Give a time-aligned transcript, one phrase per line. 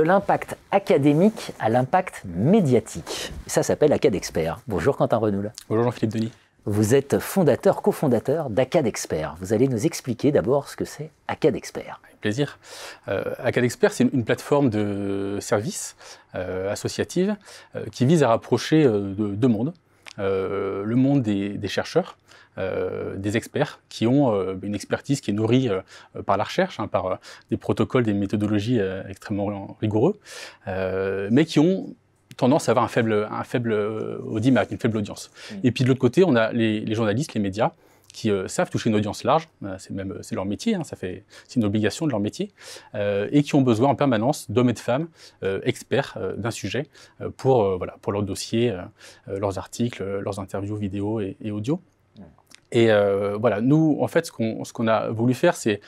[0.00, 3.32] l'impact académique à l'impact médiatique.
[3.46, 4.60] Ça s'appelle Acad Expert.
[4.66, 5.52] Bonjour Quentin Renoul.
[5.68, 6.32] Bonjour Jean-Philippe Denis.
[6.66, 9.36] Vous êtes fondateur, cofondateur d'Acad Expert.
[9.38, 12.00] Vous allez nous expliquer d'abord ce que c'est Acad Expert.
[12.06, 12.58] Avec plaisir.
[13.08, 15.94] Euh, Acad Expert, c'est une, plateforme de services
[16.34, 17.36] euh, associative
[17.76, 19.74] euh, qui vise à rapprocher euh, deux mondes.
[20.16, 22.16] le monde des, chercheurs,
[22.56, 25.68] des experts qui ont une expertise qui est nourrie
[26.26, 27.18] par la recherche, hein, par
[27.50, 30.18] des protocoles, des méthodologies extrêmement rigoureux,
[30.66, 31.94] mais qui ont
[32.36, 35.30] tendance à avoir un faible, un faible euh, audimat, une faible audience.
[35.50, 35.54] Mm.
[35.64, 37.72] Et puis de l'autre côté, on a les, journalistes, les médias,
[38.12, 40.94] qui euh, savent toucher une audience large, euh, c'est même c'est leur métier, hein, ça
[40.94, 42.52] fait c'est une obligation de leur métier,
[42.94, 45.08] et qui ont besoin en permanence d'hommes et de femmes
[45.42, 46.86] experts d'un sujet
[47.36, 48.72] pour voilà pour leurs dossiers,
[49.26, 51.80] leurs articles, leurs interviews vidéo et, et audio.
[52.74, 54.32] Et euh, voilà, nous, en fait, ce
[54.72, 55.80] qu'on a voulu faire, c'est,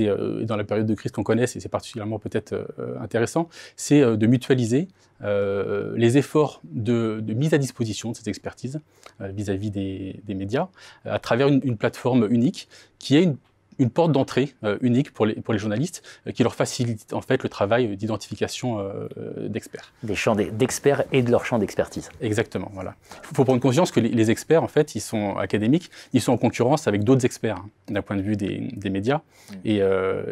[0.00, 4.26] euh, dans la période de crise qu'on connaît, c'est particulièrement peut-être euh, intéressant, c'est de
[4.26, 4.88] mutualiser
[5.24, 8.80] les efforts de, mise à disposition de cette expertise
[9.20, 10.66] vis-à-vis des, des, médias
[11.04, 13.36] à travers une, une plateforme unique qui est une
[13.82, 17.20] une porte d'entrée euh, unique pour les, pour les journalistes euh, qui leur facilite en
[17.20, 19.08] fait le travail d'identification euh,
[19.48, 19.92] d'experts.
[20.02, 22.08] Des champs d'experts et de leur champ d'expertise.
[22.20, 22.94] Exactement, voilà.
[23.30, 26.38] Il faut prendre conscience que les, experts, en fait, ils sont académiques, ils sont en
[26.38, 29.18] concurrence avec d'autres experts hein, d'un point de vue des, des médias.
[29.18, 29.54] Mm.
[29.64, 29.76] Et,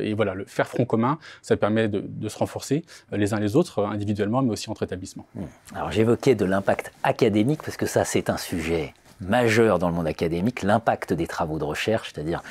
[0.01, 3.57] et, voilà, le faire front commun, ça permet de, de, se renforcer les uns les
[3.57, 5.27] autres individuellement, mais aussi entre établissements.
[5.35, 5.43] Mm.
[5.75, 10.07] Alors j'évoquais de l'impact académique parce que ça, c'est un sujet majeur dans le monde
[10.07, 12.43] académique, l'impact des travaux de recherche, c'est-à-dire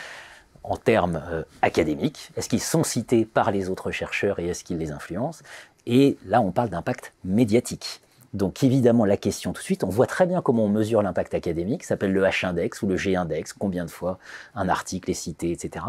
[0.70, 2.30] en termes euh, académiques.
[2.38, 5.44] Est-ce qu'ils sont cités par les autres chercheurs et est-ce qu'ils les influencent?
[5.86, 8.02] Et là, on parle d'impact médiatique.
[8.34, 11.34] Donc évidemment, la question tout de suite, on voit très bien comment on mesure l'impact
[11.34, 14.20] académique, ça s'appelle le H-index ou le G-index, combien de fois
[14.54, 15.86] un article est cité, etc.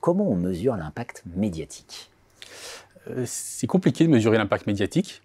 [0.00, 2.10] Comment on mesure l'impact médiatique?
[3.08, 5.22] Euh, C'est compliqué de mesurer l'impact médiatique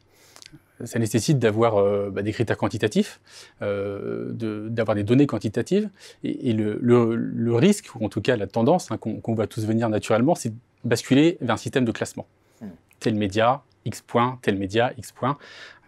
[0.86, 3.20] ça nécessite d'avoir euh, bah, des critères quantitatifs,
[3.62, 4.32] euh,
[4.70, 5.90] d'avoir des données quantitatives.
[6.24, 9.66] Et, le, le, le, risque, ou en tout cas la tendance hein, qu'on va tous
[9.66, 12.28] venir naturellement, c'est de basculer vers un système de classement.
[12.62, 12.68] Hmm.
[13.00, 15.38] Tel média, X points, tel média, X points.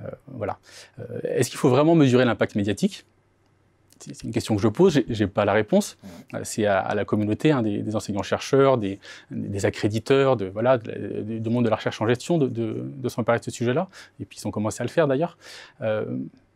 [0.02, 0.60] Euh, voilà.
[1.24, 3.06] Est-ce qu'il faut vraiment mesurer l'impact médiatique?
[4.02, 5.98] C'est une question que je pose, j'ai pas la réponse.
[6.04, 6.38] Mmh.
[6.44, 9.00] C'est à, la communauté, hein, des, enseignants-chercheurs, des,
[9.64, 13.52] accréditeurs, de, voilà, du monde de la recherche en gestion de, de, s'emparer de ce
[13.52, 13.90] sujet-là.
[14.20, 15.38] Et puis ils ont commencé à le faire d'ailleurs.
[15.82, 16.06] Euh,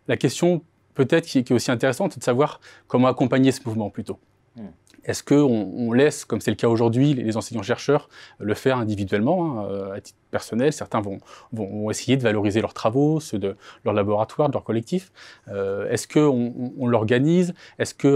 [0.07, 0.61] la question
[0.94, 4.19] peut-être qui, est aussi intéressante, c'est de savoir comment accompagner ce mouvement plutôt.
[4.56, 4.68] Mmh.
[5.06, 9.68] Est-ce qu'on on laisse, comme c'est le cas aujourd'hui, les enseignants-chercheurs le faire individuellement, hein,
[9.70, 10.74] euh, à titre personnel?
[10.74, 11.20] Certains vont,
[11.54, 15.12] vont, essayer de valoriser leurs travaux, ceux de leur laboratoire, de leur collectif.
[15.48, 17.54] Euh, est-ce qu'on on, l'organise?
[17.78, 18.08] Est-ce qu'on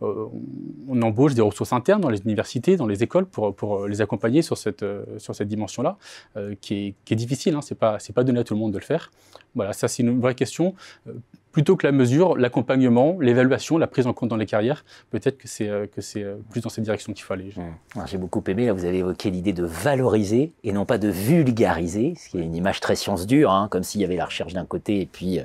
[0.00, 0.28] euh,
[0.88, 4.42] on embauche des ressources internes dans les universités, dans les écoles, pour, pour les accompagner
[4.42, 4.84] sur cette,
[5.40, 5.96] dimension-là,
[6.60, 9.10] qui est, difficile, hein, c'est pas, pas donné à tout le monde de le faire.
[9.56, 10.74] Voilà, ça c'est une vraie question
[11.52, 15.48] plutôt que la mesure, l'accompagnement, l'évaluation, la prise en compte dans les carrières, peut-être que
[15.48, 17.52] c'est que c'est euh, plus dans cette direction qu'il faut aller.
[18.06, 22.14] J'ai beaucoup aimé, là, vous avez évoqué l'idée de valoriser et non pas de vulgariser,
[22.16, 24.52] ce qui est une image très science dure, hein, comme s'il y avait la recherche
[24.52, 25.44] d'un côté et puis, euh,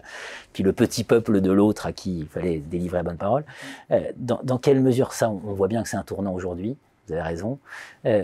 [0.51, 3.45] puis le petit peuple de l'autre à qui il fallait délivrer la bonne parole.
[3.91, 6.77] Euh, dans, quelle mesure ça, on voit bien que c'est un tournant aujourd'hui,
[7.07, 7.59] vous avez raison,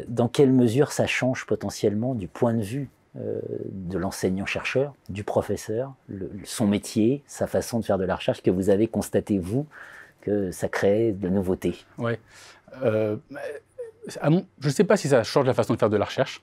[0.07, 2.89] dans quelle mesure ça change potentiellement du point de vue
[3.19, 5.93] de l'enseignant-chercheur, du professeur,
[6.43, 9.65] son métier, sa façon de faire de la recherche que vous avez constaté, vous,
[10.21, 11.75] que ça crée de nouveautés.
[11.97, 12.13] Oui.
[12.83, 13.17] Euh,
[14.07, 16.41] je ne sais pas si ça change la façon de faire de la recherche.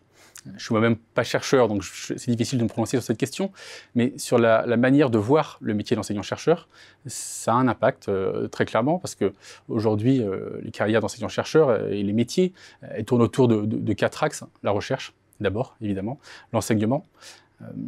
[0.57, 3.51] Je suis moi-même pas chercheur, donc c'est difficile de me prononcer sur cette question.
[3.97, 6.69] Mais sur la, manière de voir le métier d'enseignant-chercheur,
[7.07, 9.33] ça a un impact euh, très clairement parce que
[9.69, 14.71] aujourd'hui, euh, les carrières d'enseignant-chercheur et les métiers elles tournent autour de, quatre axes la
[14.71, 16.19] recherche, d'abord évidemment,
[16.53, 17.05] l'enseignement,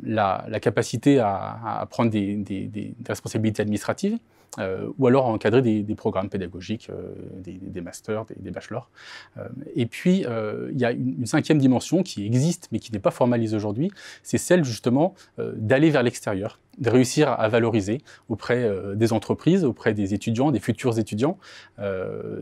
[0.03, 4.19] la, capacité à, prendre des responsabilités administratives
[4.59, 7.13] euh, ou alors encadrer des, programmes pédagogiques, euh,
[7.45, 8.91] des, masters, des, bachelors.
[9.37, 9.47] Euh,
[9.77, 10.25] et puis,
[10.73, 13.91] il y a une, cinquième dimension qui existe, mais qui n'est pas formalisée aujourd'hui,
[14.23, 20.15] c'est celle justement d'aller vers l'extérieur, de réussir à valoriser auprès des entreprises, auprès des
[20.15, 21.39] étudiants, des futurs étudiants.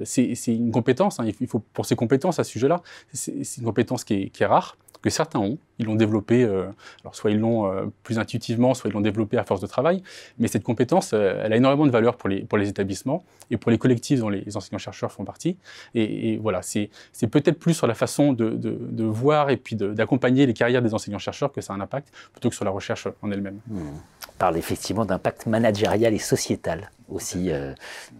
[0.04, 2.82] c'est une compétence, hein, il faut pour ces compétences à ce sujet-là,
[3.12, 5.58] c'est une compétence qui est rare, que certains ont.
[5.78, 6.66] Ils l'ont développé, euh,
[7.02, 10.02] alors soit ils l'ont euh, plus intuitivement, soit ils l'ont développé à force de travail.
[10.38, 13.56] Mais cette compétence, euh, elle a énormément de valeur pour les, pour les établissements et
[13.56, 15.56] pour les collectifs dont les, enseignants-chercheurs font partie.
[15.94, 16.90] Et, voilà, c'est
[17.30, 21.52] peut-être plus sur la façon de, de, voir et puis d'accompagner les carrières des enseignants-chercheurs
[21.52, 23.60] que ça a un impact, plutôt que sur la recherche en elle-même.
[23.70, 27.50] On parle effectivement d'impact managérial et sociétal aussi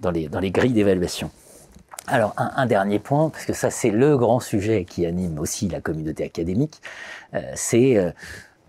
[0.00, 1.30] dans, les, dans les grilles d'évaluation.
[2.08, 5.80] Alors, un, dernier point, parce que ça, c'est le grand sujet qui anime aussi la
[5.80, 6.80] communauté académique,
[7.34, 8.12] euh, c'est euh,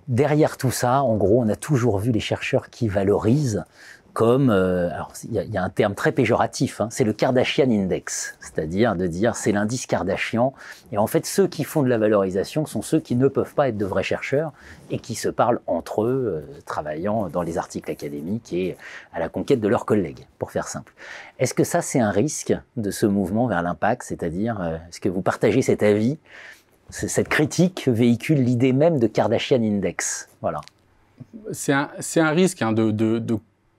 [0.07, 3.63] derrière tout ça, en gros, on a toujours vu les chercheurs qui valorisent
[4.17, 8.35] comme, euh, alors il y, a un terme très péjoratif, hein, c'est le Kardashian Index,
[8.39, 10.55] c'est-à-dire de dire c'est l'indice Kardashian.
[10.91, 13.69] Et en fait, ceux qui font de la valorisation sont ceux qui ne peuvent pas
[13.69, 14.53] être de vrais chercheurs
[14.89, 18.75] et qui se parlent entre eux, euh, travaillant dans les articles académiques et
[19.13, 20.93] à la conquête de leurs collègues, pour faire simple.
[21.37, 25.09] Est-ce que ça, c'est un risque de ce mouvement vers l'impact, c'est-à-dire euh, est-ce que
[25.09, 26.17] vous partagez cet avis?
[26.89, 30.27] Cette critique véhicule l'idée même de Kardashian Index.
[30.41, 30.61] Voilà.
[31.51, 32.89] C'est un, risque hein, de,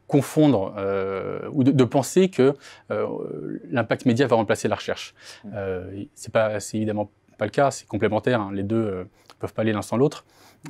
[0.09, 2.55] confondre euh, ou de, penser que
[2.91, 5.15] euh, l'impact média va remplacer la recherche.
[5.45, 5.51] Mmh.
[5.55, 8.41] Euh, c'est pas, c'est évidemment pas le cas, c'est complémentaire.
[8.41, 8.51] Hein.
[8.53, 9.05] les deux ne
[9.39, 10.25] peuvent pas aller l'un sans l'autre.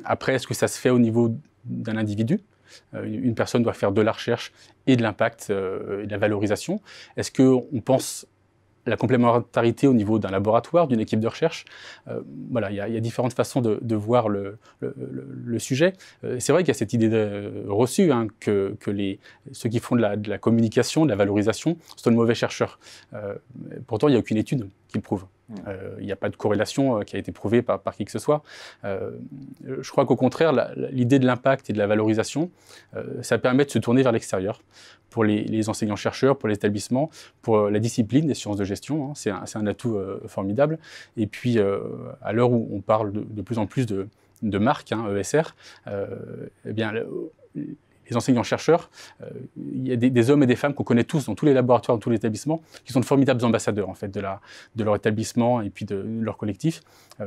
[0.04, 2.40] Après, est-ce que ça se fait au niveau d'un individu?
[2.92, 4.52] Une personne doit faire de la recherche
[4.86, 6.82] et de l'impact et de la valorisation.
[7.16, 8.26] Est-ce qu'on pense
[8.88, 11.64] la complémentarité au niveau d'un laboratoire, d'une équipe de recherche.
[12.08, 12.20] Euh,
[12.50, 14.58] voilà, il y, a différentes façons de, voir le,
[15.58, 15.92] sujet.
[16.24, 17.08] Euh, c'est vrai qu'il y a cette idée
[17.66, 19.18] reçue hein, que, les,
[19.52, 22.78] ceux qui font de la, communication, de la valorisation, sont de mauvais chercheurs.
[23.14, 23.34] Euh,
[23.86, 25.24] pourtant, il n'y a aucune étude qui le prouve.
[25.98, 28.42] Il n'y a pas de corrélation qui a été prouvée par, qui que ce soit.
[28.84, 30.52] je crois qu'au contraire,
[30.90, 32.50] l'idée de l'impact et de la valorisation,
[33.22, 34.60] ça permet de se tourner vers l'extérieur
[35.10, 37.10] pour les, enseignants-chercheurs, pour les établissements,
[37.42, 39.10] pour euh, la discipline des sciences de gestion.
[39.10, 39.12] Hein.
[39.14, 40.78] c'est un, atout euh, formidable.
[41.16, 41.80] Et puis, euh,
[42.22, 44.08] à l'heure où on parle de, plus en plus de,
[44.42, 45.54] marques, hein, ESR,
[45.86, 46.92] eh bien,
[48.10, 48.90] les enseignants-chercheurs,
[49.56, 51.96] il y a des, hommes et des femmes qu'on connaît tous dans tous les laboratoires,
[51.96, 54.40] dans tous les établissements, qui sont de formidables ambassadeurs en fait de, la,
[54.76, 56.82] de leur établissement et puis de, leur collectif.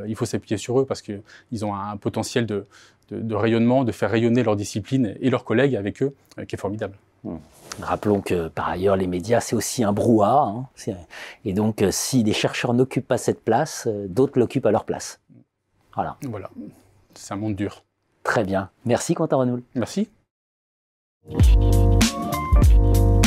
[0.08, 2.66] il faut s'appuyer sur eux parce qu'ils ont un potentiel de,
[3.12, 6.16] de, rayonnement, de faire rayonner leur discipline et leurs collègues avec eux,
[6.48, 6.98] qui est formidable.
[7.24, 7.36] Mmh.
[7.80, 10.44] Rappelons que par ailleurs, les médias, c'est aussi un brouhaha.
[10.44, 10.96] Hein.
[11.46, 14.86] Et donc, euh, si les chercheurs n'occupent pas cette place, euh, d'autres l'occupent à leur
[14.86, 15.20] place.
[15.96, 16.18] Voilà.
[16.24, 16.50] Voilà.
[17.14, 17.84] C'est un monde dur.
[18.24, 18.70] Très bien.
[18.86, 19.64] Merci, Quentin Renoul.
[19.76, 20.10] Merci.
[21.24, 23.21] Thank you.